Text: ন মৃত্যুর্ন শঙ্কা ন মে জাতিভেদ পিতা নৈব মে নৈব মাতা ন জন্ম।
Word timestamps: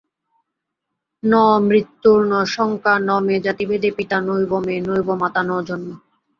ন 1.23 1.33
মৃত্যুর্ন 1.67 2.31
শঙ্কা 2.53 2.93
ন 2.99 3.09
মে 3.25 3.35
জাতিভেদ 3.45 3.83
পিতা 3.97 4.17
নৈব 4.23 4.51
মে 4.65 4.75
নৈব 4.87 5.07
মাতা 5.21 5.41
ন 5.43 5.51
জন্ম। 5.67 5.89